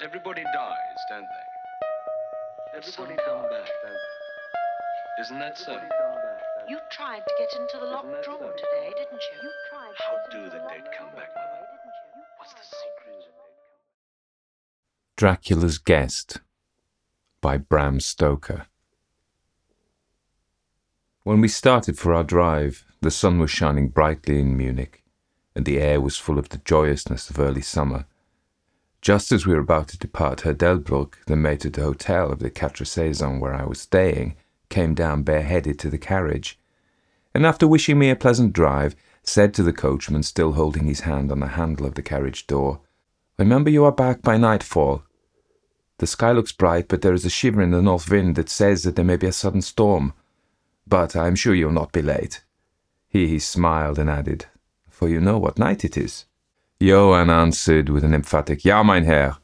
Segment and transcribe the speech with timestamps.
[0.00, 2.78] Everybody dies, don't they?
[2.78, 5.22] Everybody come back, don't they?
[5.22, 5.72] Isn't that so?
[6.68, 9.42] You tried to get into the locked room today, didn't you?
[9.42, 9.94] You tried.
[9.98, 11.66] How do the dead come back, Mother?
[12.38, 13.24] What's the secret?
[15.16, 16.42] Dracula's Guest
[17.40, 18.66] by Bram Stoker.
[21.24, 25.02] When we started for our drive, the sun was shining brightly in Munich,
[25.56, 28.06] and the air was full of the joyousness of early summer.
[29.08, 32.84] Just as we were about to depart, Herr Delbrück, the maitre d'hotel of the Quatre
[32.84, 34.36] Saisons where I was staying,
[34.68, 36.58] came down bareheaded to the carriage,
[37.34, 41.32] and after wishing me a pleasant drive, said to the coachman, still holding his hand
[41.32, 42.82] on the handle of the carriage door,
[43.38, 45.02] Remember you are back by nightfall.
[45.96, 48.82] The sky looks bright, but there is a shiver in the north wind that says
[48.82, 50.12] that there may be a sudden storm.
[50.86, 52.44] But I am sure you will not be late.
[53.08, 54.48] Here he smiled and added,
[54.90, 56.26] For you know what night it is.
[56.80, 59.38] Johann answered with an emphatic Ja, mein Herr,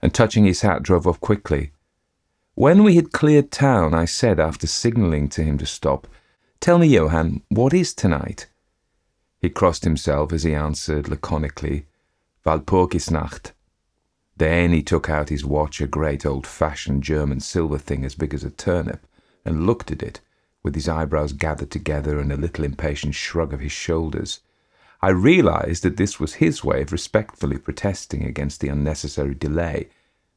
[0.00, 1.72] and touching his hat drove off quickly.
[2.54, 6.06] When we had cleared town, I said, after signalling to him to stop,
[6.58, 8.46] Tell me, Johann, what is tonight?
[9.40, 11.86] He crossed himself as he answered laconically,
[12.44, 13.52] Walpurgisnacht.
[14.36, 18.32] Then he took out his watch, a great old fashioned German silver thing as big
[18.32, 19.06] as a turnip,
[19.44, 20.20] and looked at it,
[20.62, 24.40] with his eyebrows gathered together and a little impatient shrug of his shoulders.
[25.02, 29.88] I realized that this was his way of respectfully protesting against the unnecessary delay,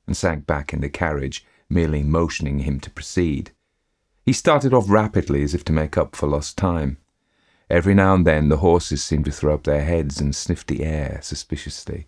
[0.07, 3.51] and sank back in the carriage, merely motioning him to proceed.
[4.25, 6.97] He started off rapidly as if to make up for lost time.
[7.69, 10.83] Every now and then the horses seemed to throw up their heads and sniff the
[10.83, 12.07] air suspiciously.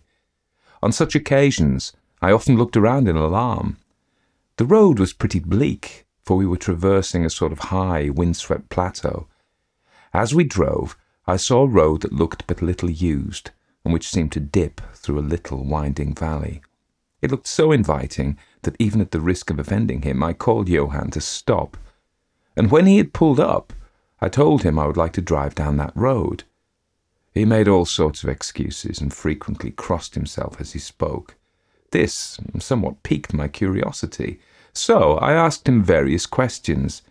[0.82, 3.76] On such occasions, I often looked around in alarm.
[4.56, 9.26] The road was pretty bleak, for we were traversing a sort of high, windswept plateau.
[10.14, 10.96] As we drove,
[11.28, 13.50] I saw a road that looked but little used,
[13.84, 16.60] and which seemed to dip through a little winding valley.
[17.20, 21.10] It looked so inviting that even at the risk of offending him, I called Johann
[21.12, 21.76] to stop.
[22.56, 23.72] And when he had pulled up,
[24.20, 26.44] I told him I would like to drive down that road.
[27.34, 31.34] He made all sorts of excuses and frequently crossed himself as he spoke.
[31.90, 34.38] This somewhat piqued my curiosity,
[34.72, 37.02] so I asked him various questions.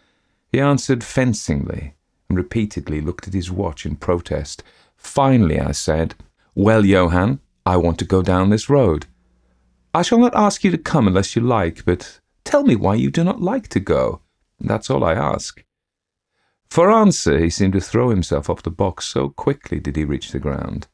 [0.52, 1.94] He answered fencingly
[2.30, 4.63] and repeatedly looked at his watch in protest.
[4.97, 6.16] Finally, I said,
[6.53, 9.06] Well, Johann, I want to go down this road.
[9.94, 13.09] I shall not ask you to come unless you like, but tell me why you
[13.09, 14.22] do not like to go.
[14.59, 15.63] That's all I ask.
[16.69, 20.31] For answer, he seemed to throw himself off the box, so quickly did he reach
[20.31, 20.88] the ground.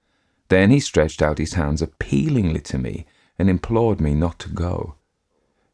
[0.50, 3.06] Then he stretched out his hands appealingly to me
[3.40, 4.96] and implored me not to go.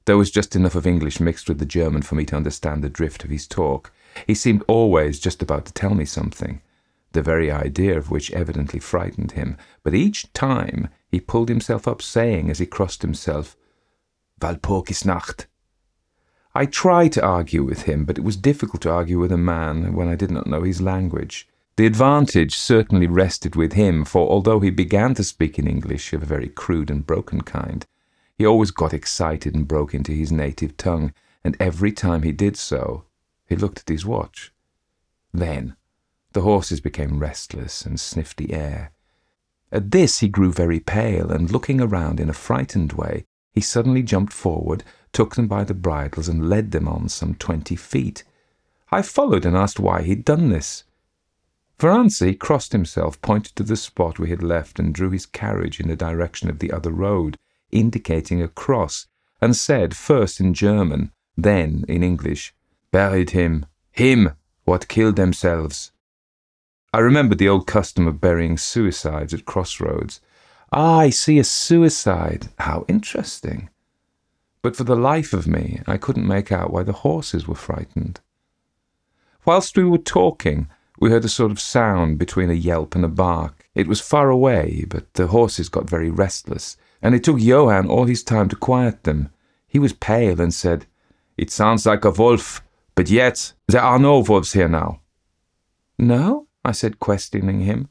[0.06, 2.90] There was just enough of English mixed with the German for me to understand the
[2.90, 3.92] drift of his talk.
[4.26, 6.62] He seemed always just about to tell me something,
[7.12, 12.02] the very idea of which evidently frightened him, but each time he pulled himself up,
[12.02, 13.56] saying as he crossed himself,
[14.40, 15.46] Walpurgisnacht.
[16.54, 19.94] I tried to argue with him, but it was difficult to argue with a man
[19.94, 21.48] when I did not know his language.
[21.76, 26.24] The advantage certainly rested with him, for although he began to speak in English of
[26.24, 27.86] a very crude and broken kind,
[28.36, 31.14] he always got excited and broke into his native tongue,
[31.44, 33.04] and every time he did so,
[33.48, 34.54] he looked at his watch.
[35.34, 35.76] Then
[36.34, 38.92] the horses became restless and sniffed the air.
[39.72, 44.04] At this he grew very pale, and looking around in a frightened way, he suddenly
[44.04, 48.24] jumped forward, took them by the bridles, and led them on some twenty feet.
[48.92, 50.84] I followed and asked why he'd done this.
[51.78, 55.26] For answer, he crossed himself, pointed to the spot we had left, and drew his
[55.26, 57.38] carriage in the direction of the other road,
[57.72, 59.08] indicating a cross,
[59.42, 62.54] and said, first in German, then in English,
[62.92, 64.32] Buried him, him,
[64.64, 65.92] what killed themselves.
[66.94, 70.22] I remembered the old custom of burying suicides at crossroads.
[70.72, 72.50] Ah, I see a suicide.
[72.60, 73.70] How interesting.
[74.62, 78.20] But for the life of me, I couldn't make out why the horses were frightened.
[79.46, 80.68] Whilst we were talking,
[81.00, 83.70] we heard a sort of sound between a yelp and a bark.
[83.76, 88.06] It was far away, but the horses got very restless, and it took Johann all
[88.06, 89.30] his time to quiet them.
[89.68, 90.86] He was pale and said,
[91.38, 92.62] It sounds like a wolf,
[92.98, 95.02] but yet there are no wolves here now.
[96.00, 96.48] No?
[96.66, 97.90] I said, questioning him.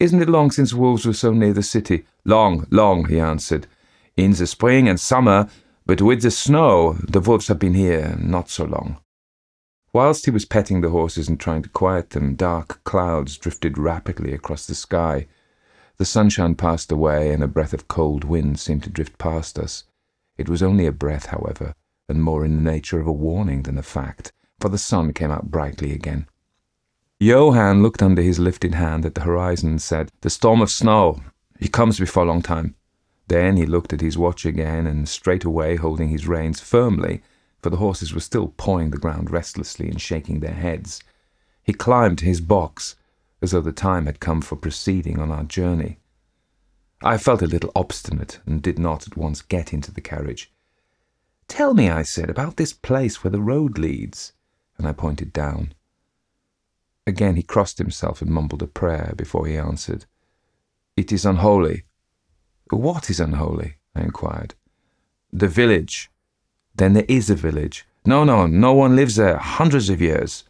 [0.00, 2.04] Isn't it long since wolves were so near the city?
[2.24, 3.68] Long, long, he answered.
[4.16, 5.48] In the spring and summer,
[5.86, 8.98] but with the snow, the wolves have been here not so long.
[9.92, 14.34] Whilst he was petting the horses and trying to quiet them, dark clouds drifted rapidly
[14.34, 15.28] across the sky.
[15.96, 19.84] The sunshine passed away, and a breath of cold wind seemed to drift past us.
[20.36, 21.76] It was only a breath, however,
[22.08, 25.30] and more in the nature of a warning than a fact, for the sun came
[25.30, 26.26] out brightly again.
[27.20, 31.22] Johann looked under his lifted hand at the horizon and said, The storm of snow.
[31.58, 32.74] He comes before long time.
[33.28, 37.22] Then he looked at his watch again, and straightway holding his reins firmly,
[37.62, 41.00] for the horses were still pawing the ground restlessly and shaking their heads,
[41.64, 42.94] he climbed to his box,
[43.40, 45.98] as though the time had come for proceeding on our journey.
[47.02, 50.52] I felt a little obstinate and did not at once get into the carriage.
[51.48, 54.32] Tell me, I said, about this place where the road leads,
[54.78, 55.74] and I pointed down.
[57.06, 60.06] Again he crossed himself and mumbled a prayer before he answered.
[60.96, 61.84] It is unholy.
[62.70, 63.76] What is unholy?
[63.94, 64.54] I inquired.
[65.32, 66.10] The village.
[66.74, 67.84] Then there is a village.
[68.06, 70.44] No, no, no one lives there hundreds of years.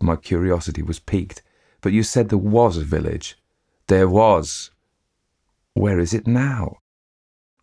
[0.00, 1.42] My curiosity was piqued.
[1.80, 3.38] But you said there was a village.
[3.86, 4.70] There was.
[5.74, 6.78] Where is it now?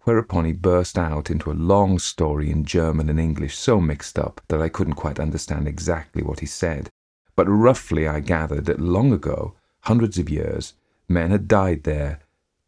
[0.05, 4.39] Whereupon he burst out into a long story in German and English so mixed up
[4.49, 6.89] that I couldn't quite understand exactly what he said.
[7.35, 10.73] But roughly I gathered that long ago, hundreds of years,
[11.09, 12.19] men had died there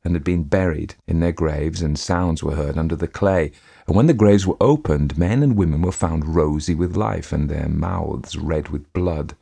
[0.04, 3.52] and had been buried in their graves, and sounds were heard under the clay.
[3.86, 7.50] And when the graves were opened, men and women were found rosy with life, and
[7.50, 9.36] their mouths red with blood.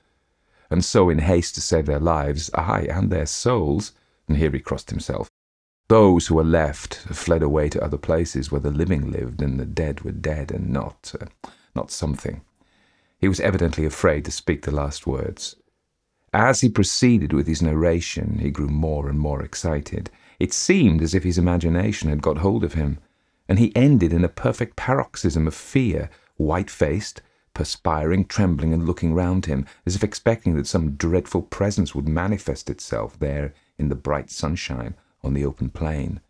[0.70, 3.94] And so, in haste to save their lives, ay, and their souls,
[4.28, 5.30] and here he crossed himself,
[5.88, 9.66] those who were left fled away to other places where the living lived and the
[9.66, 11.26] dead were dead and not, uh,
[11.76, 12.42] not something.
[13.20, 15.56] He was evidently afraid to speak the last words.
[16.34, 20.10] As he proceeded with his narration, he grew more and more excited.
[20.40, 22.98] It seemed as if his imagination had got hold of him,
[23.48, 27.22] and he ended in a perfect paroxysm of fear, white faced,
[27.54, 32.70] perspiring, trembling, and looking round him, as if expecting that some dreadful presence would manifest
[32.70, 36.22] itself there in the bright sunshine on the open plain.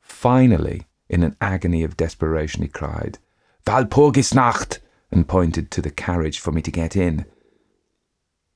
[0.00, 3.18] Finally, in an agony of desperation, he cried,
[3.66, 4.78] Walpurgisnacht!
[5.10, 7.26] and pointed to the carriage for me to get in.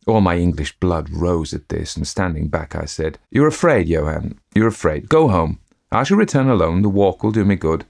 [0.06, 4.38] All my English blood rose at this, and standing back, I said, You're afraid, Johann.
[4.54, 5.08] You're afraid.
[5.08, 5.60] Go home.
[5.92, 6.82] I shall return alone.
[6.82, 7.84] The walk will do me good.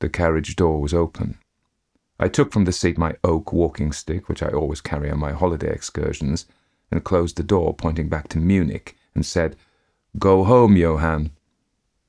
[0.00, 1.38] The carriage door was open.
[2.18, 5.32] I took from the seat my oak walking stick, which I always carry on my
[5.32, 6.46] holiday excursions,
[6.90, 9.56] and closed the door, pointing back to Munich, and said,
[10.18, 11.30] Go home, Johann.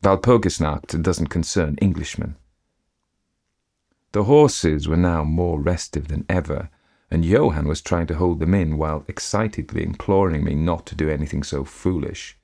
[0.04, 2.36] Walpurgisnacht doesn't concern Englishmen.
[4.12, 6.70] The horses were now more restive than ever,
[7.10, 11.10] and Johann was trying to hold them in while excitedly imploring me not to do
[11.10, 12.38] anything so foolish.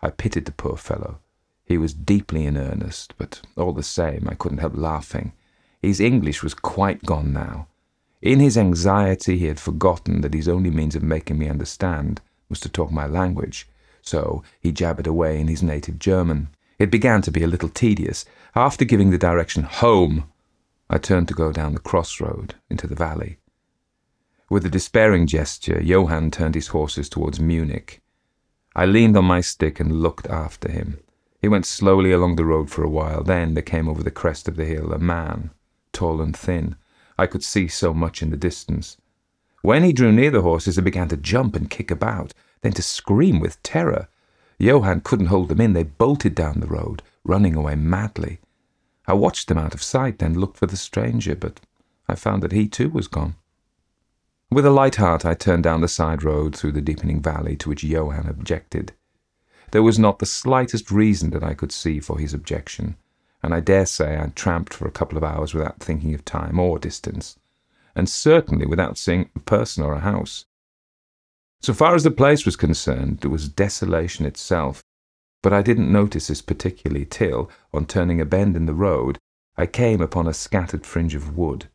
[0.00, 1.18] I pitied the poor fellow.
[1.64, 5.32] He was deeply in earnest, but all the same I couldn't help laughing.
[5.82, 7.66] His English was quite gone now.
[8.22, 12.60] In his anxiety, he had forgotten that his only means of making me understand was
[12.60, 13.68] to talk my language,
[14.06, 16.48] so he jabbered away in his native German.
[16.78, 18.24] It began to be a little tedious.
[18.54, 20.24] After giving the direction home,
[20.88, 23.38] I turned to go down the crossroad into the valley.
[24.48, 28.00] With a despairing gesture, Johann turned his horses towards Munich.
[28.76, 31.00] I leaned on my stick and looked after him.
[31.40, 33.24] He went slowly along the road for a while.
[33.24, 35.50] Then there came over the crest of the hill a man,
[35.92, 36.76] tall and thin.
[37.18, 38.96] I could see so much in the distance.
[39.62, 42.82] When he drew near the horses, they began to jump and kick about, then to
[42.82, 44.08] scream with terror.
[44.58, 45.72] Johann couldn't hold them in.
[45.72, 48.40] They bolted down the road, running away madly.
[49.06, 51.60] I watched them out of sight, then looked for the stranger, but
[52.08, 53.36] I found that he too was gone.
[54.50, 57.68] With a light heart, I turned down the side road through the deepening valley to
[57.68, 58.92] which Johann objected.
[59.72, 62.96] There was not the slightest reason that I could see for his objection,
[63.42, 66.58] and I dare say I tramped for a couple of hours without thinking of time
[66.60, 67.38] or distance,
[67.94, 70.46] and certainly without seeing a person or a house.
[71.60, 74.82] So far as the place was concerned, it was desolation itself,
[75.42, 79.18] but I didn't notice this particularly till, on turning a bend in the road,
[79.56, 81.68] I came upon a scattered fringe of wood.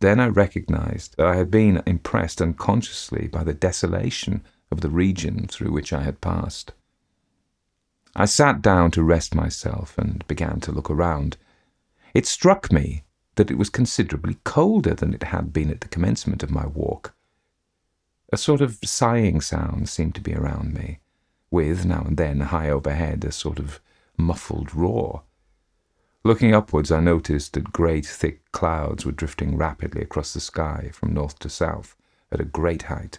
[0.00, 5.46] Then I recognized that I had been impressed unconsciously by the desolation of the region
[5.46, 6.72] through which I had passed.
[8.14, 11.36] I sat down to rest myself and began to look around.
[12.12, 13.04] It struck me
[13.36, 17.14] that it was considerably colder than it had been at the commencement of my walk.
[18.32, 21.00] A sort of sighing sound seemed to be around me,
[21.50, 23.78] with, now and then, high overhead, a sort of
[24.16, 25.24] muffled roar.
[26.24, 31.12] Looking upwards, I noticed that great thick clouds were drifting rapidly across the sky from
[31.12, 31.94] north to south
[32.30, 33.18] at a great height.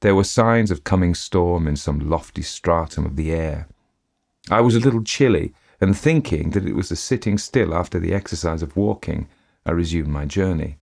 [0.00, 3.68] There were signs of coming storm in some lofty stratum of the air.
[4.48, 8.14] I was a little chilly, and thinking that it was the sitting still after the
[8.14, 9.28] exercise of walking,
[9.66, 10.78] I resumed my journey.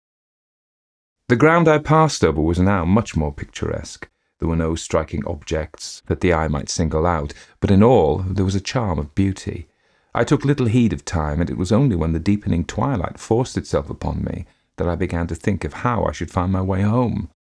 [1.34, 4.08] The ground I passed over was now much more picturesque.
[4.38, 8.46] There were no striking objects that the eye might single out, but in all there
[8.46, 9.68] was a charm of beauty.
[10.14, 13.58] I took little heed of time, and it was only when the deepening twilight forced
[13.58, 16.84] itself upon me that I began to think of how I should find my way
[16.84, 17.32] home.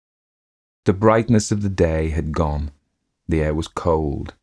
[0.85, 2.71] The brightness of the day had gone,
[3.27, 4.33] the air was cold,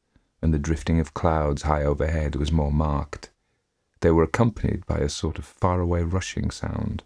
[0.41, 3.31] and the drifting of clouds high overhead was more marked.
[4.01, 7.03] they were accompanied by a sort of faraway rushing sound,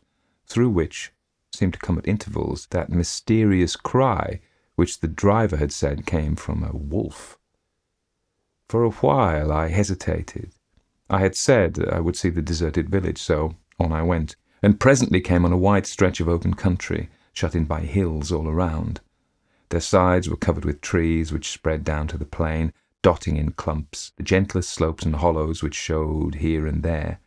[0.46, 1.10] through which
[1.54, 4.40] seemed to come at intervals that mysterious cry
[4.76, 7.38] which the driver had said came from a wolf.
[8.68, 10.52] For a while I hesitated.
[11.08, 15.20] I had said I would see the deserted village, so on I went, and presently
[15.20, 19.00] came on a wide stretch of open country, shut in by hills all around.
[19.68, 24.12] Their sides were covered with trees which spread down to the plain, dotting in clumps
[24.16, 27.20] the gentlest slopes and hollows which showed here and there.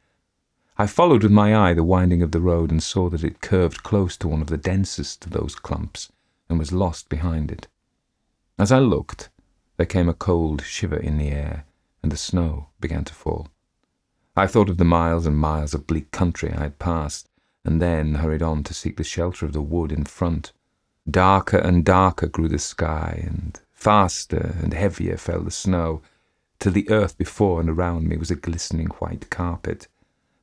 [0.80, 3.82] I followed with my eye the winding of the road and saw that it curved
[3.82, 6.12] close to one of the densest of those clumps
[6.48, 7.68] and was lost behind it.
[8.60, 9.30] As I looked,
[9.78, 11.66] there came a cold shiver in the air,
[12.04, 13.48] and the snow began to fall.
[14.36, 17.28] I thought of the miles and miles of bleak country I had passed,
[17.66, 20.52] and then hurried on to seek the shelter of the wood in front.
[21.10, 26.04] Darker and darker grew the sky, and faster and heavier fell the snow,
[26.60, 29.88] till the earth before and around me was a glistening white carpet,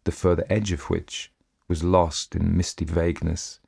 [0.05, 1.33] the further edge of which
[1.69, 3.61] was lost in misty vagueness.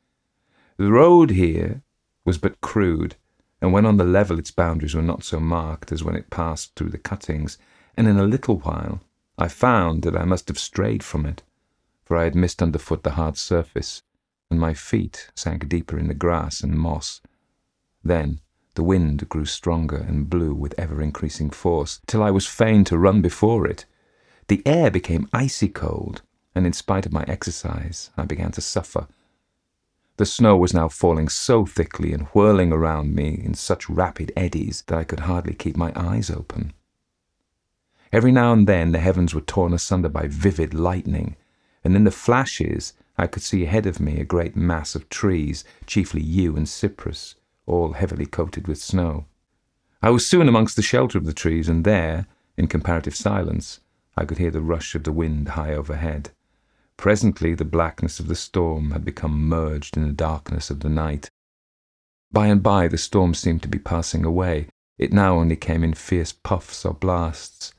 [0.76, 1.82] The road here
[2.24, 3.16] was but crude,
[3.60, 6.74] and when on the level its boundaries were not so marked as when it passed
[6.74, 7.56] through the cuttings,
[7.96, 9.00] and in a little while
[9.38, 11.42] I found that I must have strayed from it,
[12.04, 14.02] for I had missed underfoot the hard surface,
[14.50, 17.20] and my feet sank deeper in the grass and moss.
[18.04, 18.40] Then
[18.74, 22.98] the wind grew stronger and blew with ever increasing force, till I was fain to
[22.98, 23.86] run before it.
[24.48, 26.22] The air became icy cold,
[26.56, 29.06] and in spite of my exercise, I began to suffer.
[30.16, 34.82] The snow was now falling so thickly and whirling around me in such rapid eddies
[34.86, 36.72] that I could hardly keep my eyes open.
[38.10, 41.36] Every now and then the heavens were torn asunder by vivid lightning,
[41.84, 45.62] and in the flashes I could see ahead of me a great mass of trees,
[45.84, 47.34] chiefly yew and cypress,
[47.66, 49.26] all heavily coated with snow.
[50.02, 53.80] I was soon amongst the shelter of the trees, and there, in comparative silence,
[54.16, 56.30] I could hear the rush of the wind high overhead.
[56.96, 61.30] Presently the blackness of the storm had become merged in the darkness of the night.
[62.32, 64.68] By and by the storm seemed to be passing away.
[64.98, 67.72] It now only came in fierce puffs or blasts.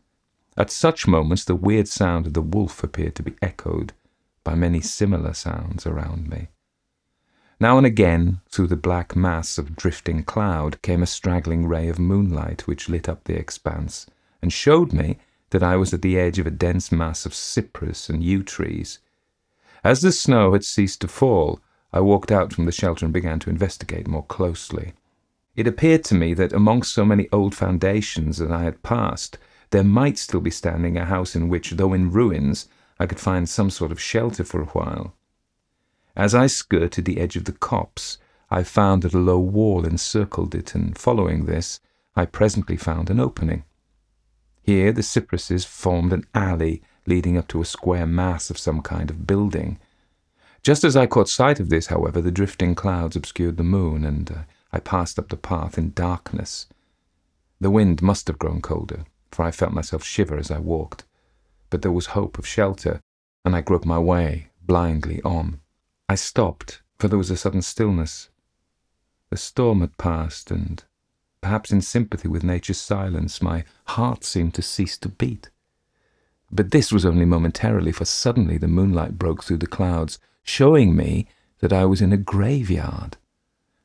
[0.56, 3.94] At such moments the weird sound of the wolf appeared to be echoed
[4.44, 6.48] by many similar sounds around me.
[7.60, 12.00] Now and again, through the black mass of drifting cloud, came a straggling ray of
[12.00, 14.06] moonlight which lit up the expanse
[14.42, 15.18] and showed me
[15.50, 19.00] that I was at the edge of a dense mass of cypress and yew trees.
[19.88, 21.62] As the snow had ceased to fall,
[21.94, 24.92] I walked out from the shelter and began to investigate more closely.
[25.56, 29.38] It appeared to me that amongst so many old foundations that I had passed,
[29.70, 32.68] there might still be standing a house in which, though in ruins,
[33.00, 35.14] I could find some sort of shelter for a while.
[36.18, 38.18] As I skirted the edge of the copse,
[38.52, 41.80] I found that a low wall encircled it, and following this,
[42.14, 43.64] I presently found an opening.
[44.64, 49.10] Here the cypresses formed an alley leading up to a square mass of some kind
[49.10, 49.80] of building.
[50.62, 54.30] Just as I caught sight of this, however, the drifting clouds obscured the moon, and
[54.30, 54.36] uh,
[54.72, 56.68] I passed up the path in darkness.
[57.60, 61.06] The wind must have grown colder, for I felt myself shiver as I walked,
[61.70, 63.00] but there was hope of shelter,
[63.46, 65.62] and I groped my way blindly on.
[66.10, 68.30] I stopped, for there was a sudden stillness.
[69.30, 70.84] The storm had passed, and
[71.42, 75.50] perhaps in sympathy with nature's silence, my heart seemed to cease to beat.
[76.52, 81.28] But this was only momentarily, for suddenly the moonlight broke through the clouds, showing me
[81.60, 83.18] that I was in a graveyard,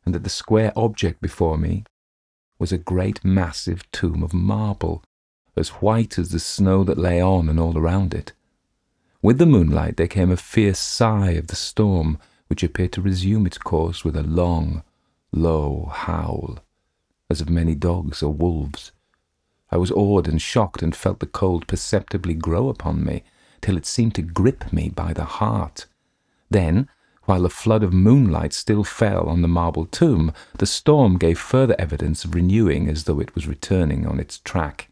[0.04, 1.84] and that the square object before me
[2.58, 5.02] was a great massive tomb of marble,
[5.56, 8.32] as white as the snow that lay on and all around it.
[9.20, 13.46] With the moonlight there came a fierce sigh of the storm, which appeared to resume
[13.46, 14.82] its course with a long,
[15.32, 16.58] low howl,
[17.28, 18.92] as of many dogs or wolves.
[19.72, 23.24] I was awed and shocked and felt the cold perceptibly grow upon me,
[23.62, 25.86] till it seemed to grip me by the heart.
[26.50, 26.90] Then,
[27.24, 31.74] while the flood of moonlight still fell on the marble tomb, the storm gave further
[31.78, 34.88] evidence of renewing as though it was returning on its track.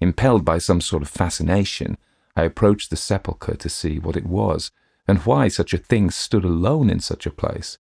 [0.00, 1.98] Impelled by some sort of fascination,
[2.36, 4.70] I approached the sepulchre to see what it was,
[5.08, 7.78] and why such a thing stood alone in such a place.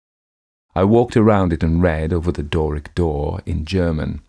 [0.75, 4.21] I walked around it and read over the Doric door in German.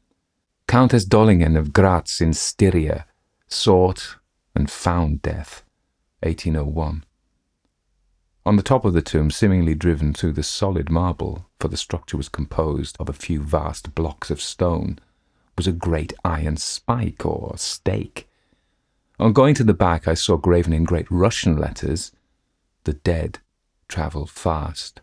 [0.70, 3.08] Countess Dollingen of Graz in Styria
[3.48, 4.18] sought
[4.54, 5.64] and found death,
[6.22, 7.04] 1801.
[8.46, 12.18] On the top of the tomb, seemingly driven through the solid marble, for the structure
[12.18, 15.00] was composed of a few vast blocks of stone,
[15.58, 18.30] was a great iron spike or stake
[19.20, 22.12] on going to the back, I saw graven in great Russian letters,
[22.84, 23.40] The dead
[23.88, 25.02] travel fast.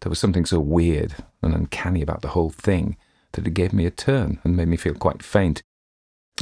[0.00, 2.96] There was something so weird and uncanny about the whole thing
[3.32, 5.62] that it gave me a turn and made me feel quite faint.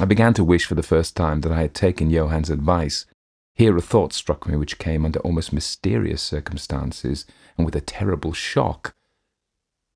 [0.00, 3.06] I began to wish for the first time that I had taken Johann's advice.
[3.54, 7.26] Here a thought struck me which came under almost mysterious circumstances
[7.56, 8.94] and with a terrible shock.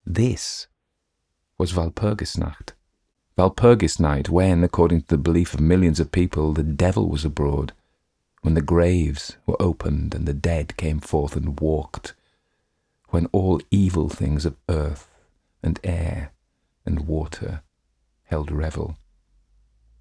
[0.04, 0.66] This
[1.58, 2.72] was Walpurgisnacht.
[3.38, 7.72] Walpurgis night, when, according to the belief of millions of people, the devil was abroad,
[8.42, 12.14] when the graves were opened and the dead came forth and walked,
[13.08, 15.08] when all evil things of earth
[15.62, 16.31] and air
[16.84, 17.62] and water
[18.24, 18.96] held revel.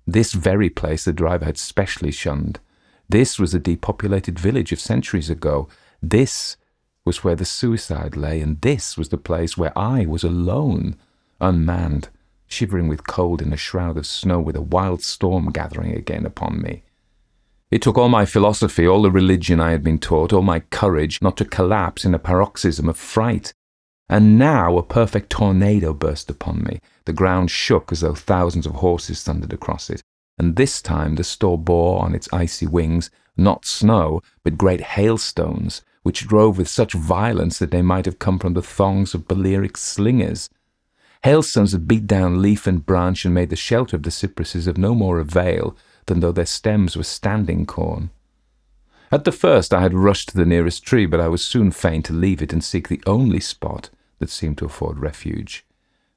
[0.07, 2.59] This very place the driver had specially shunned.
[3.07, 5.67] This was a depopulated village of centuries ago.
[6.01, 6.57] This
[7.05, 10.95] was where the suicide lay, and this was the place where I was alone,
[11.39, 12.09] unmanned,
[12.47, 16.61] shivering with cold in a shroud of snow, with a wild storm gathering again upon
[16.61, 16.83] me.
[17.69, 21.21] It took all my philosophy, all the religion I had been taught, all my courage
[21.21, 23.53] not to collapse in a paroxysm of fright.
[24.11, 26.81] And now a perfect tornado burst upon me.
[27.05, 30.03] The ground shook as though thousands of horses thundered across it.
[30.37, 35.81] And this time the storm bore on its icy wings not snow, but great hailstones,
[36.03, 39.77] which drove with such violence that they might have come from the thongs of Balearic
[39.77, 40.49] slingers.
[41.23, 44.77] Hailstones that beat down leaf and branch and made the shelter of the cypresses of
[44.77, 45.73] no more avail
[46.07, 48.09] than though their stems were standing corn.
[49.09, 52.03] At the first I had rushed to the nearest tree, but I was soon fain
[52.03, 53.89] to leave it and seek the only spot
[54.21, 55.65] that seemed to afford refuge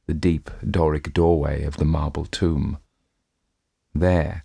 [0.06, 2.76] the deep Doric doorway of the marble tomb.
[3.94, 4.44] There,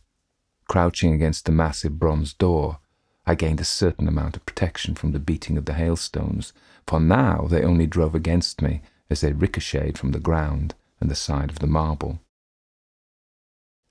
[0.70, 2.80] crouching against the massive bronze door,
[3.25, 6.54] I gained a certain amount of protection from the beating of the hailstones,
[6.88, 11.16] for now they only drove against me as they ricocheted from the ground and the
[11.16, 12.22] side of the marble.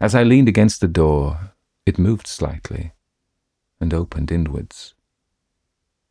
[0.01, 1.53] As I leaned against the door,
[1.85, 2.93] it moved slightly
[3.81, 4.95] and opened inwards.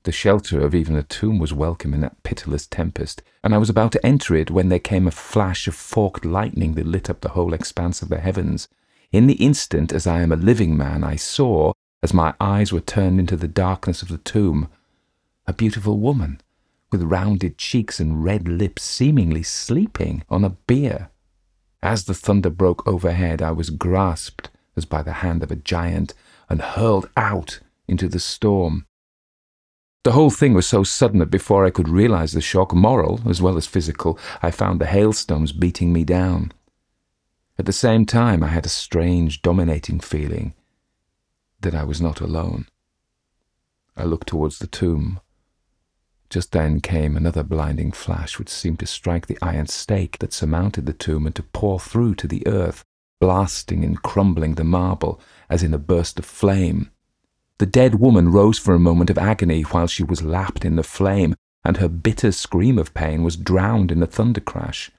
[0.07, 3.69] The shelter of even a tomb was welcome in that pitiless tempest, and I was
[3.69, 7.19] about to enter it when there came a flash of forked lightning that lit up
[7.19, 8.69] the whole expanse of the heavens.
[9.11, 12.79] In the instant, as I am a living man, I saw, as my eyes were
[12.79, 14.69] turned into the darkness of the tomb,
[15.45, 16.39] a beautiful woman
[16.89, 21.09] with rounded cheeks and red lips, seemingly sleeping on a bier.
[21.83, 26.13] As the thunder broke overhead, I was grasped as by the hand of a giant
[26.49, 28.86] and hurled out into the storm.
[30.07, 33.41] The whole thing was so sudden that before I could realize the shock, moral as
[33.41, 36.53] well as physical, I found the hailstones beating me down.
[37.59, 40.53] At the same time, I had a strange, dominating feeling
[41.59, 42.67] that I was not alone.
[43.97, 45.19] I looked towards the tomb.
[46.29, 50.85] Just then came another blinding flash which seemed to strike the iron stake that surmounted
[50.85, 52.85] the tomb and to pour through to the earth,
[53.19, 56.91] blasting and crumbling the marble as in a burst of flame.
[57.59, 60.83] The dead woman rose for a moment of agony while she was lapped in the
[60.83, 61.33] flame,
[61.65, 64.91] and her bitter scream of pain was drowned in the thunder crash.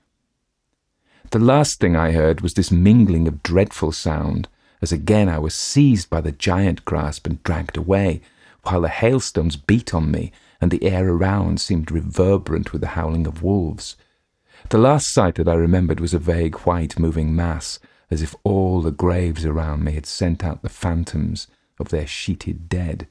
[1.31, 4.49] The last thing I heard was this mingling of dreadful sound,
[4.83, 8.23] as again I was seized by the giant grasp and dragged away,
[8.65, 13.29] while the hailstones beat on me, and the air around seemed reverberant with the howling
[13.29, 13.95] of wolves.
[14.71, 17.79] The last sight that I remembered was a vague white moving mass,
[18.11, 21.47] as if all the graves around me had sent out the phantoms
[21.79, 23.07] of their sheeted dead,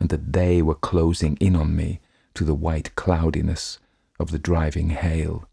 [0.00, 2.00] and that they were closing in on me
[2.34, 3.78] to the white cloudiness
[4.18, 5.48] of the driving hail.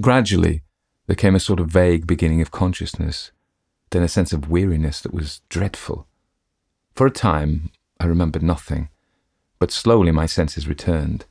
[0.00, 0.62] Gradually,
[1.06, 3.32] there came a sort of vague beginning of consciousness,
[3.90, 6.06] then a sense of weariness that was dreadful.
[6.94, 8.88] For a time, I remembered nothing,
[9.58, 11.26] but slowly my senses returned.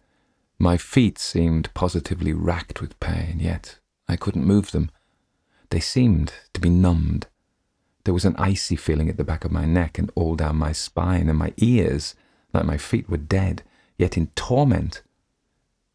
[0.59, 4.91] My feet seemed positively racked with pain, yet I couldn't move them.
[5.69, 7.27] They seemed to be numbed.
[8.05, 10.71] There was an icy feeling at the back of my neck and all down my
[10.71, 12.15] spine, and my ears,
[12.53, 13.63] like my feet, were dead,
[13.97, 15.01] yet in torment.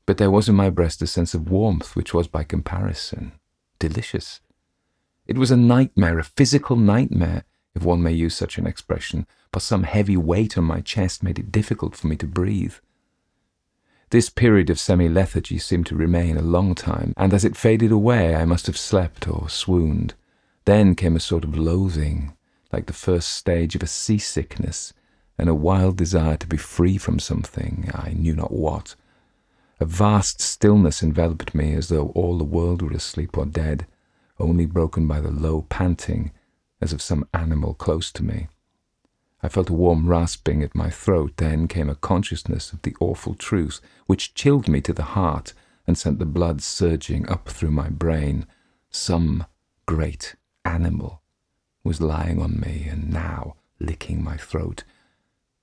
[0.06, 3.32] But there was in my breast a sense of warmth which was, by comparison,
[3.78, 4.40] delicious.
[5.26, 9.60] It was a nightmare, a physical nightmare, if one may use such an expression, for
[9.60, 12.74] some heavy weight on my chest made it difficult for me to breathe.
[14.10, 17.90] This period of semi lethargy seemed to remain a long time, and as it faded
[17.90, 20.14] away, I must have slept or swooned.
[20.64, 22.36] Then came a sort of loathing,
[22.72, 24.94] like the first stage of a seasickness,
[25.38, 28.94] and a wild desire to be free from something, I knew not what.
[29.78, 33.86] A vast stillness enveloped me as though all the world were asleep or dead,
[34.38, 36.30] only broken by the low panting
[36.80, 38.48] as of some animal close to me.
[39.42, 43.34] I felt a warm rasping at my throat, then came a consciousness of the awful
[43.34, 45.52] truth, which chilled me to the heart
[45.86, 48.46] and sent the blood surging up through my brain.
[48.90, 49.44] Some
[49.84, 51.22] great animal
[51.82, 54.84] was lying on me and now licking my throat.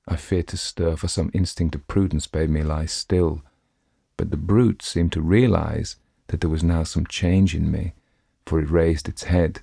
[0.08, 3.42] I feared to stir, for some instinct of prudence bade me lie still.
[4.18, 5.96] But the brute seemed to realize
[6.28, 7.94] that there was now some change in me,
[8.46, 9.62] for it raised its head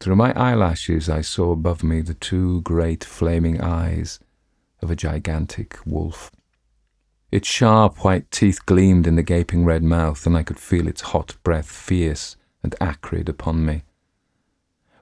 [0.00, 4.18] Through my eyelashes, I saw above me the two great flaming eyes
[4.80, 6.30] of a gigantic wolf.
[7.30, 11.02] Its sharp white teeth gleamed in the gaping red mouth, and I could feel its
[11.02, 13.82] hot breath fierce and acrid upon me.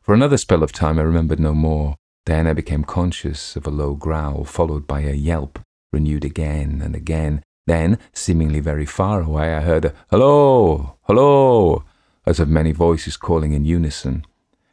[0.08, 1.94] For another spell of time I remembered no more.
[2.24, 5.58] Then I became conscious of a low growl, followed by a yelp,
[5.92, 7.42] renewed again and again.
[7.66, 11.84] Then, seemingly very far away, I heard a hello, hello,
[12.24, 14.24] as of many voices calling in unison.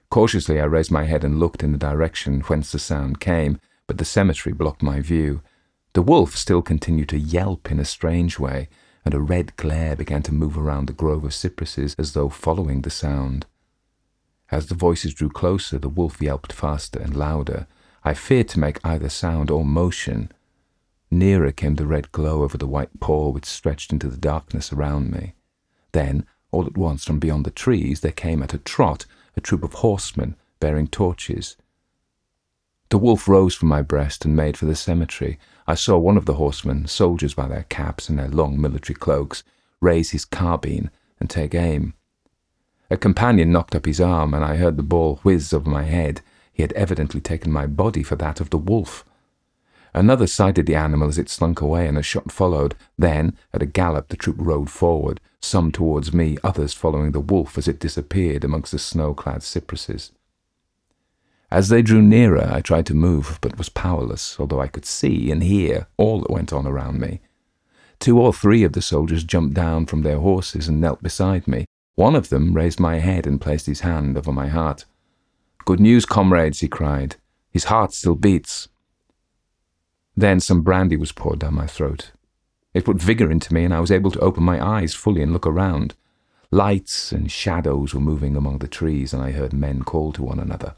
[0.09, 3.97] Cautiously, I raised my head and looked in the direction whence the sound came, but
[3.97, 5.41] the cemetery blocked my view.
[5.95, 8.69] The wolf still continued to yelp in a strange way,
[9.03, 12.83] and a red glare began to move around the grove of cypresses as though following
[12.83, 13.45] the sound.
[14.51, 17.67] As the voices drew closer, the wolf yelped faster and louder.
[18.03, 20.31] I feared to make either sound or motion.
[21.09, 25.11] Nearer came the red glow over the white paw which stretched into the darkness around
[25.11, 25.33] me.
[25.91, 29.05] Then, all at once, from beyond the trees, there came at a trot
[29.35, 31.57] a troop of horsemen bearing torches.
[32.89, 35.39] The wolf rose from my breast and made for the cemetery.
[35.67, 39.43] I saw one of the horsemen, soldiers by their caps and their long military cloaks,
[39.81, 41.93] raise his carbine and take aim.
[42.89, 46.21] A companion knocked up his arm, and I heard the ball whiz over my head.
[46.53, 49.03] He had evidently taken my body for that of the wolf.
[49.93, 52.75] Another sighted the animal as it slunk away, and a shot followed.
[52.97, 57.57] Then, at a gallop, the troop rode forward, some towards me, others following the wolf
[57.57, 60.11] as it disappeared amongst the snow-clad cypresses.
[61.49, 65.31] As they drew nearer, I tried to move, but was powerless, although I could see
[65.31, 67.21] and hear all that went on around me.
[67.99, 71.65] Two or three of the soldiers jumped down from their horses and knelt beside me.
[71.95, 74.85] One of them raised my head and placed his hand over my heart.
[75.63, 77.15] Good news, comrades, he cried.
[77.51, 78.67] His heart still beats.
[80.15, 82.11] Then some brandy was poured down my throat.
[82.73, 85.31] It put vigour into me, and I was able to open my eyes fully and
[85.31, 85.95] look around.
[86.51, 90.39] Lights and shadows were moving among the trees, and I heard men call to one
[90.39, 90.75] another.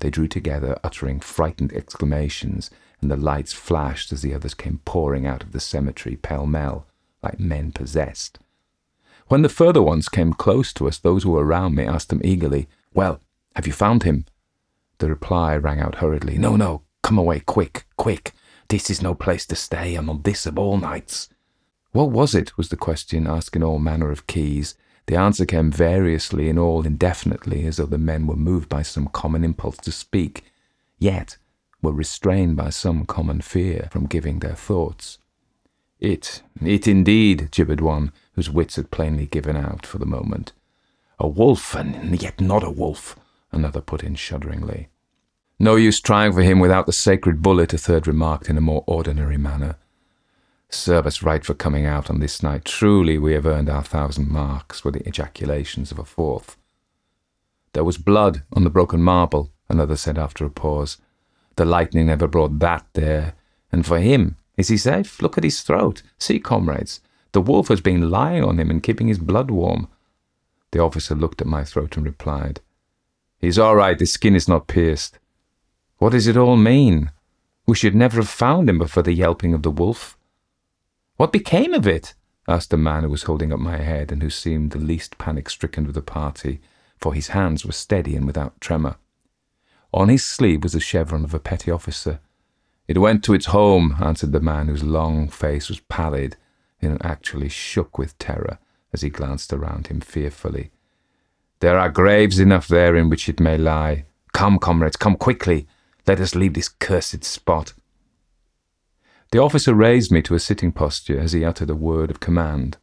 [0.00, 5.26] They drew together, uttering frightened exclamations, and the lights flashed as the others came pouring
[5.26, 6.86] out of the cemetery pell mell,
[7.22, 8.38] like men possessed.
[9.28, 12.20] When the further ones came close to us, those who were around me asked them
[12.22, 13.20] eagerly, Well,
[13.56, 14.26] have you found him?
[14.98, 18.32] The reply rang out hurriedly, No, no, come away, quick, quick.
[18.68, 21.28] This is no place to stay, and on this of all nights.
[21.92, 22.56] What was it?
[22.56, 24.74] was the question, asked in all manner of keys.
[25.06, 29.08] The answer came variously and all indefinitely, as though the men were moved by some
[29.08, 30.44] common impulse to speak,
[30.98, 31.36] yet
[31.82, 35.18] were restrained by some common fear from giving their thoughts.
[36.00, 40.52] It, it indeed, gibbered one, whose wits had plainly given out for the moment.
[41.18, 43.16] A wolf, and yet not a wolf,
[43.52, 44.88] another put in shudderingly.
[45.58, 48.82] No use trying for him without the sacred bullet, a third remarked in a more
[48.86, 49.76] ordinary manner.
[50.68, 52.64] Serve us right for coming out on this night.
[52.64, 56.56] Truly we have earned our thousand marks, were the ejaculations of a fourth.
[57.72, 60.98] There was blood on the broken marble, another said after a pause.
[61.56, 63.34] The lightning never brought that there.
[63.70, 65.22] And for him, is he safe?
[65.22, 66.02] Look at his throat.
[66.18, 67.00] See, comrades,
[67.34, 69.88] the wolf has been lying on him and keeping his blood warm.
[70.70, 72.60] The officer looked at my throat and replied,
[73.40, 75.18] He's all right, his skin is not pierced.
[75.98, 77.10] What does it all mean?
[77.66, 80.16] We should never have found him but for the yelping of the wolf.
[81.16, 82.14] What became of it?
[82.46, 85.50] asked the man who was holding up my head and who seemed the least panic
[85.50, 86.60] stricken of the party,
[86.98, 88.96] for his hands were steady and without tremor.
[89.92, 92.20] On his sleeve was the chevron of a petty officer.
[92.86, 96.36] It went to its home, answered the man whose long face was pallid
[96.84, 98.58] and actually shook with terror
[98.92, 100.70] as he glanced around him fearfully.
[101.60, 104.04] There are graves enough there in which it may lie.
[104.32, 105.66] Come, comrades, come quickly.
[106.06, 107.72] Let us leave this cursed spot.
[109.30, 112.76] The officer raised me to a sitting posture as he uttered a word of command.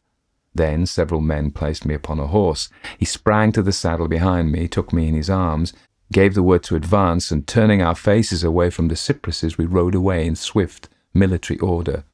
[0.54, 2.68] Then several men placed me upon a horse.
[2.98, 5.72] He sprang to the saddle behind me, took me in his arms,
[6.12, 9.94] gave the word to advance, and turning our faces away from the cypresses, we rode
[9.94, 12.04] away in swift military order.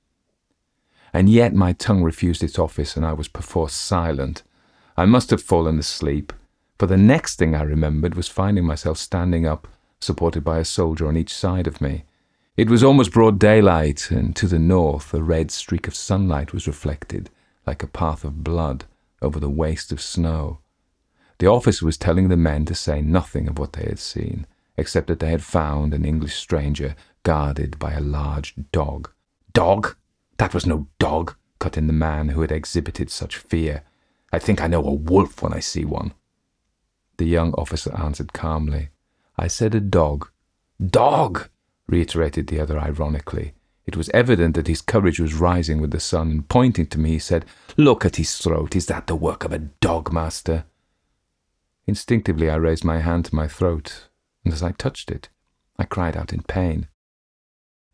[1.13, 4.43] And yet my tongue refused its office, and I was perforce silent.
[4.97, 6.33] I must have fallen asleep,
[6.79, 9.67] for the next thing I remembered was finding myself standing up,
[10.01, 12.05] supported by a soldier on each side of me.
[12.57, 16.67] It was almost broad daylight, and to the north a red streak of sunlight was
[16.67, 17.31] reflected,
[17.67, 18.85] like a path of blood,
[19.23, 20.59] over the waste of snow.
[21.39, 25.07] The officer was telling the men to say nothing of what they had seen, except
[25.07, 29.11] that they had found an English stranger guarded by a large dog.
[29.53, 29.97] Dog?
[30.39, 33.83] That was no dog, cut in the man who had exhibited such fear.
[34.33, 36.15] I think I know a wolf when I see one.
[37.19, 38.91] The young officer answered calmly.
[39.37, 40.31] I said a dog.
[40.85, 41.49] Dog!
[41.89, 43.55] reiterated the other ironically.
[43.87, 47.13] It was evident that his courage was rising with the sun, and pointing to me,
[47.13, 47.47] he said,
[47.77, 48.77] Look at his throat.
[48.77, 50.67] Is that the work of a dog, master?
[51.87, 54.09] Instinctively, I raised my hand to my throat,
[54.45, 55.31] and as I touched it,
[55.79, 56.87] I cried out in pain.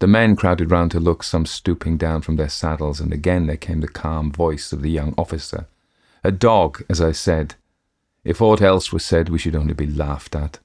[0.01, 3.57] The men crowded round to look, some stooping down from their saddles, and again there
[3.57, 5.67] came the calm voice of the young officer.
[6.23, 7.55] A dog, as I said.
[8.25, 10.59] If aught else was said, we should only be laughed at.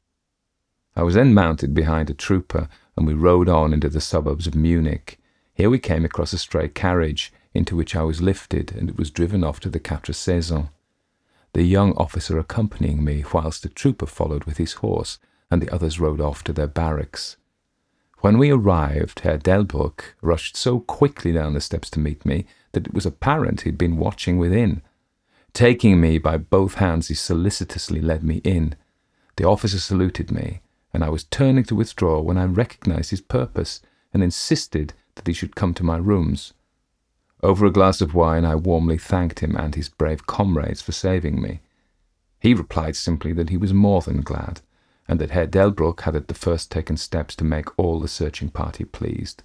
[0.96, 4.56] I was then mounted behind a trooper, and we rode on into the suburbs of
[4.56, 5.20] Munich.
[5.54, 9.12] Here we came across a stray carriage, into which I was lifted, and it was
[9.12, 10.70] driven off to the Quatre Saisons.
[11.54, 16.00] The young officer accompanying me, whilst the trooper followed with his horse, and the others
[16.00, 17.38] rode off to their barracks.
[18.22, 22.88] When we arrived, Herr Delbruck rushed so quickly down the steps to meet me that
[22.88, 24.82] it was apparent he had been watching within.
[25.54, 28.76] Taking me by both hands, he solicitously led me in.
[29.38, 30.60] The officer saluted me,
[30.94, 33.80] and I was turning to withdraw when I recognized his purpose
[34.14, 36.54] and insisted that he should come to my rooms.
[37.42, 41.42] Over a glass of wine, I warmly thanked him and his brave comrades for saving
[41.42, 41.62] me.
[42.42, 44.60] He replied simply that he was more than glad,
[45.10, 48.50] and that Herr Delbruck had at the first taken steps to make all the searching
[48.50, 49.42] party pleased,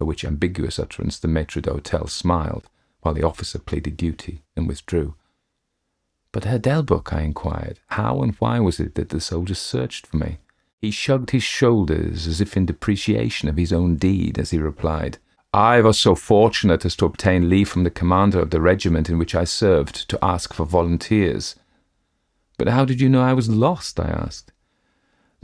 [0.00, 2.70] at which ambiguous utterance the maitre d'hotel smiled,
[3.02, 5.14] while the officer pleaded duty and withdrew.
[6.32, 10.16] But Herr Delbruck, I inquired, how and why was it that the soldiers searched for
[10.16, 10.38] me?
[10.80, 15.18] He shrugged his shoulders as if in depreciation of his own deed, as he replied,
[15.52, 19.18] I was so fortunate as to obtain leave from the commander of the regiment in
[19.18, 21.56] which I served to ask for volunteers.
[22.56, 24.00] But how did you know I was lost?
[24.00, 24.50] I asked.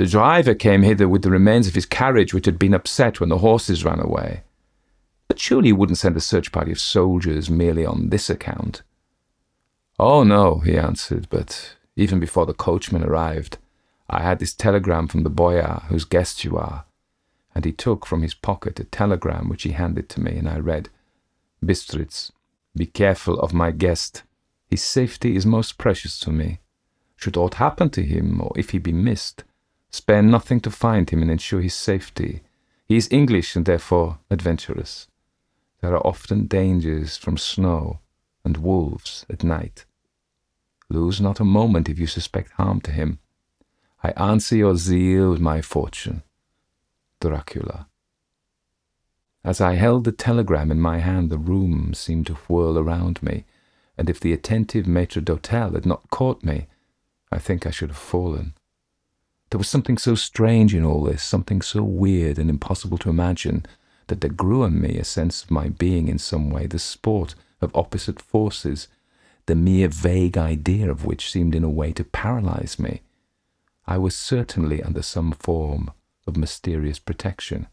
[0.01, 3.29] The driver came hither with the remains of his carriage, which had been upset when
[3.29, 4.45] the horses ran away.
[5.29, 8.81] But surely you wouldn't send a search party of soldiers merely on this account.
[9.99, 13.59] Oh, no, he answered, but even before the coachman arrived,
[14.09, 16.87] I had this telegram from the boyar whose guest you are.
[17.55, 20.61] And he took from his pocket a telegram which he handed to me, and I
[20.61, 20.89] read,
[21.63, 22.31] Bistritz,
[22.75, 24.23] be careful of my guest.
[24.67, 26.61] His safety is most precious to me.
[27.17, 29.45] Should aught happen to him, or if he be missed,
[29.91, 32.43] Spare nothing to find him and ensure his safety.
[32.87, 35.09] He is English and therefore adventurous.
[35.81, 38.01] There are often dangers from snow
[38.45, 39.85] and wolves at night.
[40.89, 43.19] Lose not a moment if you suspect harm to him.
[44.03, 46.23] I answer your zeal with my fortune.
[47.21, 47.87] Dracula.
[49.45, 53.45] As I held the telegram in my hand, the room seemed to whirl around me,
[53.97, 56.67] and if the attentive maitre d'hotel had not caught me,
[57.33, 58.55] I think I should have fallen.
[59.51, 63.67] There was something so strange in all this, something so weird and impossible to imagine,
[64.07, 67.35] that there grew in me a sense of my being in some way the sport
[67.61, 68.89] of opposite forces,
[69.47, 73.03] the mere vague idea of which seemed in a way to paralyze me.
[73.87, 75.91] I was certainly under some form
[76.27, 77.67] of mysterious protection.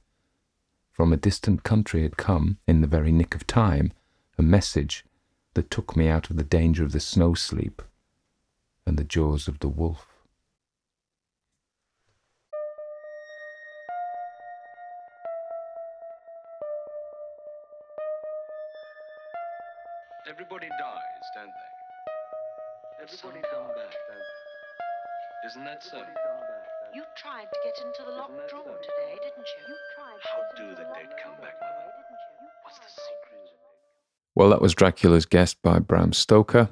[0.92, 3.94] From a distant country had come, in the very nick of time,
[4.36, 5.06] a message
[5.54, 7.84] that took me out of the danger of the snow sleep
[8.86, 10.07] and the jaws of the wolf.
[20.38, 21.72] Everybody dies, don't they?
[23.02, 25.48] Everybody come back, don't they?
[25.50, 25.98] Isn't that so?
[26.94, 28.78] You tried to get into the locked that drawer so?
[28.78, 29.64] today, didn't you?
[29.66, 31.90] You tried How do into the the dead come back, Mother?
[31.90, 32.46] didn't you?
[32.46, 33.02] You What's the tried.
[33.02, 33.50] secret?
[34.36, 36.70] Well, that was Dracula's Guest by Bram Stoker.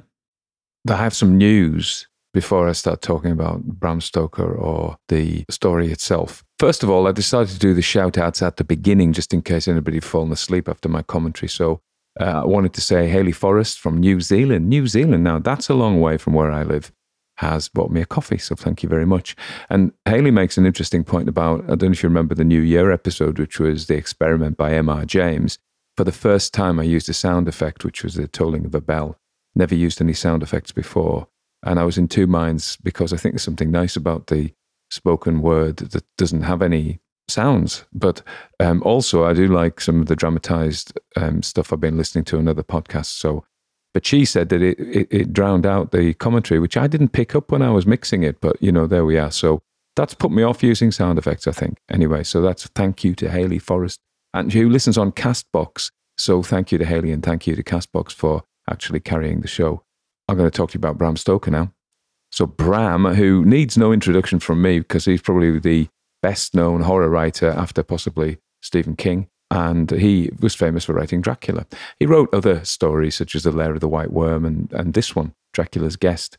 [0.87, 6.43] I have some news before I start talking about Bram Stoker or the story itself.
[6.59, 9.41] First of all, I decided to do the shout outs at the beginning just in
[9.41, 11.49] case anybody had fallen asleep after my commentary.
[11.49, 11.81] So
[12.19, 14.69] uh, I wanted to say Haley Forrest from New Zealand.
[14.69, 16.91] New Zealand, now that's a long way from where I live,
[17.37, 18.37] has bought me a coffee.
[18.37, 19.35] So thank you very much.
[19.69, 22.61] And Haley makes an interesting point about I don't know if you remember the New
[22.61, 25.05] Year episode, which was the experiment by M.R.
[25.05, 25.59] James.
[25.97, 28.81] For the first time, I used a sound effect, which was the tolling of a
[28.81, 29.17] bell.
[29.55, 31.27] Never used any sound effects before.
[31.63, 34.53] And I was in two minds because I think there's something nice about the
[34.89, 36.99] spoken word that doesn't have any
[37.29, 37.85] sounds.
[37.93, 38.21] But
[38.59, 42.37] um, also, I do like some of the dramatized um, stuff I've been listening to
[42.37, 43.17] on other podcasts.
[43.17, 43.45] So,
[43.93, 47.35] but she said that it, it, it drowned out the commentary, which I didn't pick
[47.35, 48.41] up when I was mixing it.
[48.41, 49.31] But, you know, there we are.
[49.31, 49.61] So
[49.95, 51.77] that's put me off using sound effects, I think.
[51.89, 53.99] Anyway, so that's thank you to Haley Forrest,
[54.33, 55.91] and who listens on Castbox.
[56.17, 59.83] So thank you to Haley and thank you to Castbox for actually carrying the show.
[60.27, 61.71] I'm going to talk to you about Bram Stoker now.
[62.31, 65.87] So Bram, who needs no introduction from me because he's probably the
[66.21, 69.27] best known horror writer after possibly Stephen King.
[69.51, 71.67] And he was famous for writing Dracula.
[71.99, 75.15] He wrote other stories such as The Lair of the White Worm and, and this
[75.15, 76.37] one, Dracula's Guest.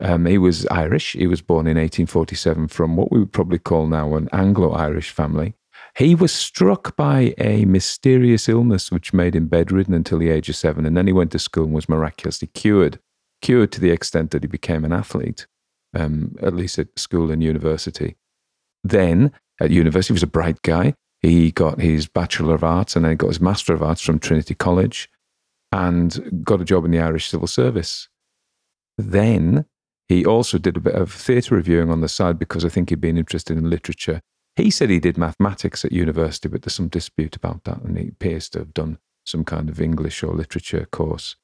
[0.00, 1.12] Um, he was Irish.
[1.12, 5.10] He was born in 1847 from what we would probably call now an Anglo Irish
[5.10, 5.54] family.
[5.96, 10.56] He was struck by a mysterious illness which made him bedridden until the age of
[10.56, 13.00] seven, and then he went to school and was miraculously cured,
[13.40, 15.46] cured to the extent that he became an athlete.
[15.94, 18.16] um, at least at school and university.
[18.88, 20.94] Then at university, he was a bright guy.
[21.20, 24.54] He got his Bachelor of Arts and then got his Master of Arts from Trinity
[24.54, 25.10] College
[25.72, 28.08] and got a job in the Irish Civil Service.
[28.96, 29.66] Then
[30.08, 33.00] he also did a bit of theatre reviewing on the side because I think he'd
[33.00, 34.20] been interested in literature.
[34.56, 38.08] He said he did mathematics at university, but there's some dispute about that, and he
[38.08, 41.36] appears to have done some kind of English or literature course.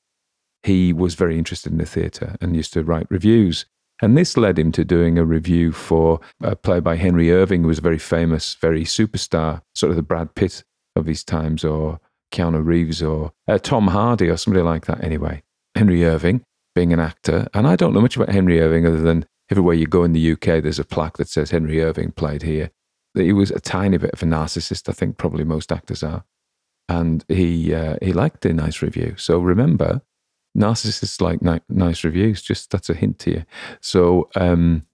[0.62, 3.66] He was very interested in the theatre and used to write reviews.
[4.02, 7.68] And this led him to doing a review for a play by Henry Irving, who
[7.68, 10.64] was a very famous, very superstar, sort of the Brad Pitt
[10.96, 12.00] of his times, or
[12.32, 15.02] Keanu Reeves, or uh, Tom Hardy, or somebody like that.
[15.02, 15.42] Anyway,
[15.74, 17.46] Henry Irving being an actor.
[17.54, 20.32] And I don't know much about Henry Irving other than everywhere you go in the
[20.32, 22.70] UK, there's a plaque that says Henry Irving played here.
[23.14, 26.24] He was a tiny bit of a narcissist, I think probably most actors are.
[26.88, 29.14] And he, uh, he liked a nice review.
[29.16, 30.02] So remember,
[30.56, 32.42] narcissists like ni- nice reviews.
[32.42, 33.44] Just that's a hint to you.
[33.80, 34.86] So, um,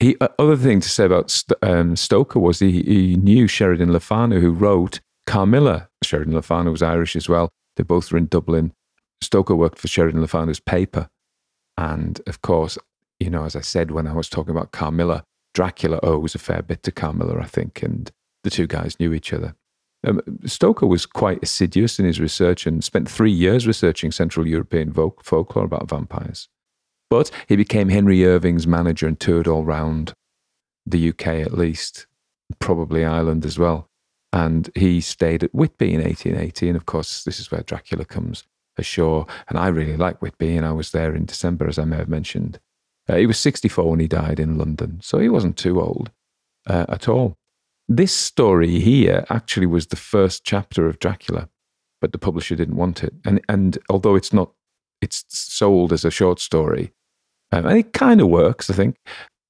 [0.00, 3.92] he, uh, other thing to say about St- um, Stoker was he, he knew Sheridan
[3.92, 5.88] Le Fanu, who wrote Carmilla.
[6.02, 7.50] Sheridan Le Fanu was Irish as well.
[7.76, 8.72] They both were in Dublin.
[9.20, 11.08] Stoker worked for Sheridan Le Fanu's paper.
[11.78, 12.76] And of course,
[13.20, 16.62] you know, as I said when I was talking about Carmilla, Dracula owes a fair
[16.62, 18.10] bit to Carmilla, I think, and
[18.42, 19.54] the two guys knew each other.
[20.04, 24.92] Um, Stoker was quite assiduous in his research and spent three years researching Central European
[24.92, 26.48] folk- folklore about vampires.
[27.08, 30.14] But he became Henry Irving's manager and toured all round
[30.86, 32.06] the UK at least,
[32.58, 33.88] probably Ireland as well.
[34.32, 36.68] And he stayed at Whitby in 1880.
[36.68, 38.44] And of course, this is where Dracula comes
[38.78, 39.26] ashore.
[39.48, 42.08] And I really like Whitby, and I was there in December, as I may have
[42.08, 42.58] mentioned.
[43.08, 46.10] Uh, he was 64 when he died in London, so he wasn't too old
[46.66, 47.36] uh, at all.
[47.88, 51.48] This story here actually was the first chapter of Dracula,
[52.00, 53.14] but the publisher didn't want it.
[53.24, 54.52] And and although it's not,
[55.00, 56.92] it's sold as a short story,
[57.50, 58.70] um, and it kind of works.
[58.70, 58.96] I think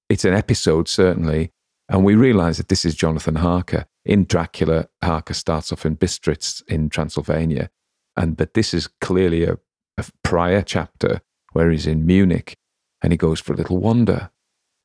[0.09, 1.51] it's an episode certainly,
[1.89, 4.89] and we realise that this is Jonathan Harker in Dracula.
[5.03, 7.71] Harker starts off in Bistritz in Transylvania,
[8.17, 9.59] and but this is clearly a,
[9.99, 11.21] a prior chapter
[11.53, 12.57] where he's in Munich,
[13.03, 14.31] and he goes for a little wander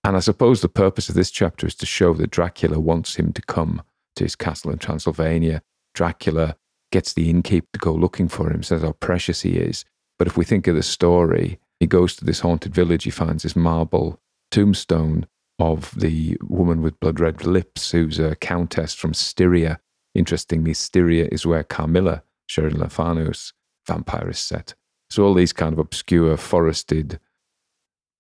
[0.08, 3.34] and I suppose the purpose of this chapter is to show that Dracula wants him
[3.34, 3.82] to come
[4.16, 5.62] to his castle in Transylvania.
[5.94, 6.56] Dracula
[6.94, 9.84] gets the innkeeper to go looking for him, says how precious he is.
[10.18, 13.44] But if we think of the story, he goes to this haunted village, he finds
[13.44, 15.28] this marble tombstone
[15.60, 19.78] of the woman with blood red lips, who's a countess from Styria.
[20.16, 23.52] Interestingly, Styria is where Carmilla, Sheridan Le Fanu's
[23.86, 24.74] vampire, is set.
[25.10, 27.20] So all these kind of obscure, forested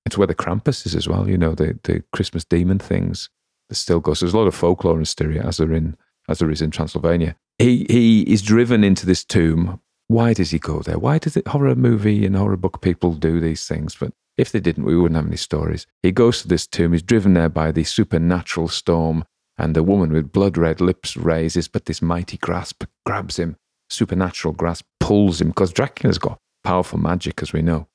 [0.07, 3.29] it's where the Krampus is as well, you know, the, the Christmas demon things.
[3.69, 4.19] that still goes.
[4.19, 5.95] There's a lot of folklore in Styria as there in
[6.29, 7.35] as there is in Transylvania.
[7.59, 9.79] He he is driven into this tomb.
[10.07, 10.97] Why does he go there?
[10.97, 13.95] Why does it horror movie and horror book people do these things?
[13.95, 15.85] But if they didn't, we wouldn't have any stories.
[16.01, 19.25] He goes to this tomb, he's driven there by the supernatural storm,
[19.57, 23.57] and a woman with blood red lips raises, but this mighty grasp grabs him.
[23.89, 27.87] Supernatural grasp pulls him, because Dracula's got powerful magic, as we know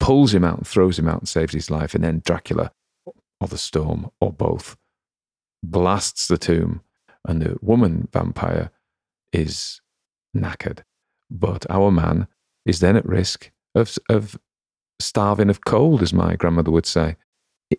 [0.00, 1.94] pulls him out and throws him out and saves his life.
[1.94, 2.72] And then Dracula,
[3.40, 4.76] or the storm, or both,
[5.62, 6.82] blasts the tomb.
[7.26, 8.70] And the woman vampire
[9.32, 9.80] is
[10.36, 10.80] knackered.
[11.30, 12.26] But our man
[12.64, 14.38] is then at risk of, of
[15.00, 17.16] starving of cold, as my grandmother would say.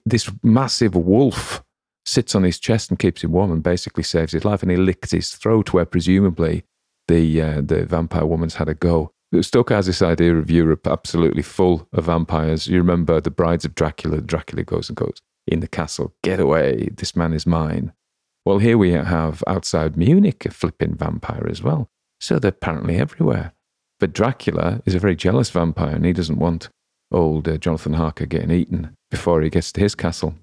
[0.06, 1.64] This massive wolf
[2.06, 4.62] sits on his chest and keeps him warm and basically saves his life.
[4.62, 6.64] And he licks his throat, where presumably
[7.08, 9.14] the, uh, the vampire woman's had a go.
[9.42, 12.68] Stoker has this idea of Europe absolutely full of vampires.
[12.68, 14.22] You remember the Brides of Dracula.
[14.22, 16.14] Dracula goes and goes in the castle.
[16.24, 16.90] Get away!
[16.96, 17.94] This man is mine.
[18.46, 21.90] Well, here we have outside Munich a flipping vampire as well.
[22.20, 23.54] So they're apparently everywhere.
[24.00, 26.70] But Dracula is a very jealous vampire, and he doesn't want
[27.12, 30.36] old uh, Jonathan Harker getting eaten before he gets to his castle.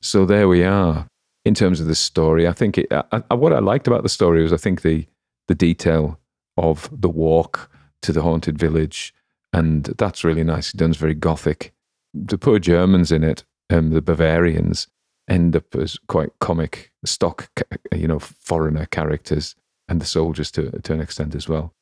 [0.00, 1.06] So there we are.
[1.44, 4.08] In terms of the story, I think it, I, I, what I liked about the
[4.08, 5.06] story was I think the
[5.48, 6.20] the detail
[6.56, 7.68] of the walk
[8.02, 9.14] to the haunted village,
[9.52, 10.90] and that's really nicely done.
[10.90, 11.72] It's very gothic.
[12.14, 14.88] The poor Germans in it, um, the Bavarians,
[15.28, 17.50] end up as quite comic, stock,
[17.94, 19.54] you know, foreigner characters,
[19.88, 21.74] and the soldiers to to an extent as well.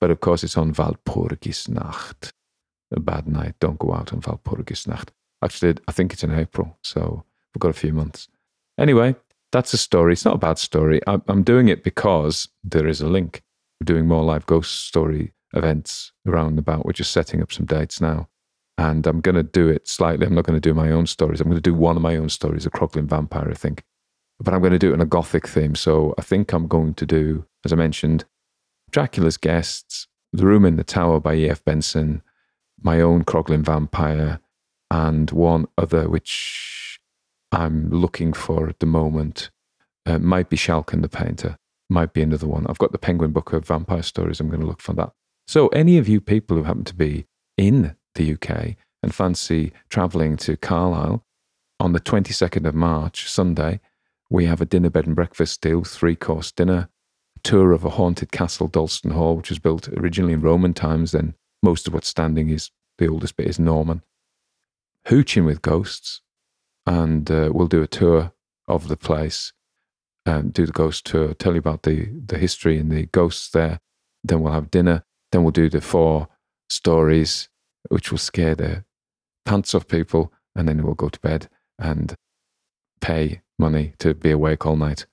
[0.00, 2.32] But of course, it's on Walpurgisnacht,
[2.94, 3.54] a bad night.
[3.60, 5.08] Don't go out on Walpurgisnacht.
[5.42, 7.24] Actually, I think it's in April, so
[7.54, 8.28] we've got a few months.
[8.78, 9.14] Anyway,
[9.52, 10.12] that's a story.
[10.12, 11.00] It's not a bad story.
[11.06, 13.42] I'm doing it because there is a link.
[13.80, 16.84] We're doing more live ghost story events around about.
[16.84, 18.28] We're just setting up some dates now.
[18.78, 20.26] And I'm going to do it slightly.
[20.26, 21.40] I'm not going to do my own stories.
[21.40, 23.84] I'm going to do one of my own stories, a Croglin vampire, I think.
[24.38, 25.74] But I'm going to do it in a gothic theme.
[25.74, 28.26] So I think I'm going to do, as I mentioned,
[28.90, 31.64] Dracula's Guests, The Room in the Tower by E.F.
[31.64, 32.22] Benson,
[32.82, 34.40] my own Croglin vampire,
[34.90, 37.00] and one other which
[37.52, 39.50] I'm looking for at the moment.
[40.04, 41.56] Uh, might be Schalken the Painter,
[41.90, 42.64] might be another one.
[42.68, 44.38] I've got the Penguin Book of Vampire Stories.
[44.38, 45.12] I'm going to look for that.
[45.46, 47.26] So, any of you people who happen to be
[47.56, 51.24] in the UK and fancy traveling to Carlisle
[51.78, 53.80] on the 22nd of March, Sunday,
[54.28, 56.88] we have a dinner, bed, and breakfast deal, three course dinner,
[57.44, 61.12] tour of a haunted castle, Dalston Hall, which was built originally in Roman times.
[61.12, 64.02] Then most of what's standing is the oldest bit is Norman.
[65.06, 66.22] Hooching with ghosts,
[66.86, 68.32] and uh, we'll do a tour
[68.66, 69.52] of the place,
[70.24, 73.78] um, do the ghost tour, tell you about the the history and the ghosts there.
[74.24, 75.04] Then we'll have dinner.
[75.36, 76.28] Then we'll do the four
[76.70, 77.50] stories,
[77.90, 78.84] which will scare the
[79.44, 82.14] pants off people, and then we'll go to bed and
[83.02, 85.04] pay money to be awake all night.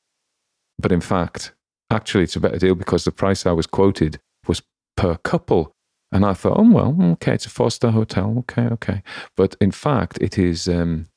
[0.80, 1.54] But in fact,
[1.92, 4.62] actually, it's a better deal because the price I was quoted was
[4.96, 5.76] per couple.
[6.10, 8.34] And I thought, oh, well, okay, it's a four star hotel.
[8.40, 9.04] Okay, okay.
[9.36, 11.08] But in fact, it is um,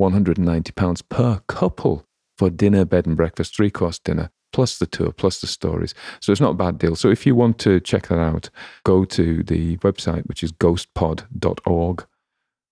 [0.00, 2.06] £190 per couple
[2.38, 5.94] for dinner, bed, and breakfast, three course dinner, plus the tour, plus the stories.
[6.20, 6.94] So it's not a bad deal.
[6.94, 8.50] So if you want to check that out,
[8.84, 12.06] go to the website, which is ghostpod.org.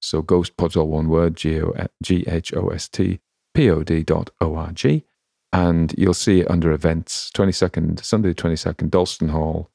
[0.00, 1.60] So ghostpod's all one word, G
[2.28, 3.18] H O S T
[3.52, 5.04] pod.org.
[5.54, 9.68] And you'll see it under events, 22nd, Sunday, 22nd, Dalston Hall.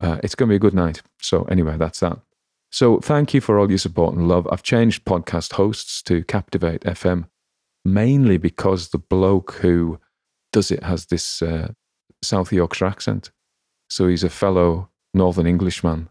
[0.00, 1.02] Uh, it's going to be a good night.
[1.20, 2.20] So, anyway, that's that.
[2.70, 4.46] So, thank you for all your support and love.
[4.52, 7.24] I've changed podcast hosts to Captivate FM,
[7.84, 9.98] mainly because the bloke who
[10.56, 11.68] does it has this uh,
[12.22, 13.30] South Yorkshire accent.
[13.90, 16.08] So, he's a fellow Northern Englishman.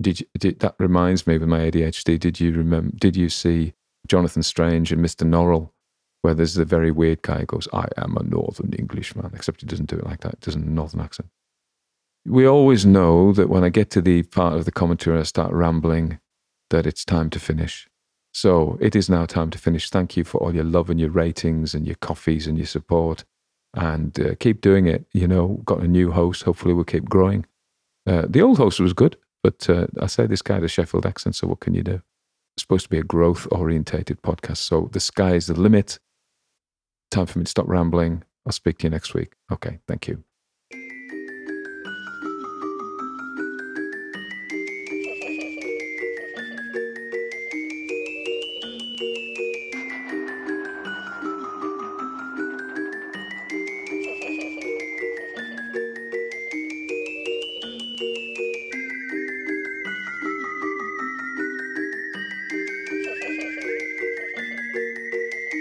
[0.00, 2.18] Did, you, did that reminds me with my ADHD?
[2.18, 2.96] Did you remember?
[2.96, 3.74] Did you see
[4.08, 5.26] Jonathan Strange and Mr.
[5.26, 5.72] Norrell,
[6.22, 9.66] where there's the very weird guy who goes, I am a Northern Englishman, except he
[9.66, 10.40] doesn't do it like that.
[10.40, 11.28] Doesn't Northern accent.
[12.24, 15.52] We always know that when I get to the part of the commentary, I start
[15.52, 16.18] rambling,
[16.70, 17.88] that it's time to finish.
[18.36, 19.88] So it is now time to finish.
[19.88, 23.24] Thank you for all your love and your ratings and your coffees and your support.
[23.72, 25.06] And uh, keep doing it.
[25.12, 26.42] You know, got a new host.
[26.42, 27.46] Hopefully, we'll keep growing.
[28.06, 31.06] Uh, the old host was good, but uh, I say this guy had a Sheffield
[31.06, 32.02] accent, so what can you do?
[32.54, 34.58] It's supposed to be a growth orientated podcast.
[34.58, 35.98] So the sky is the limit.
[37.10, 38.22] Time for me to stop rambling.
[38.44, 39.32] I'll speak to you next week.
[39.50, 40.24] Okay, thank you.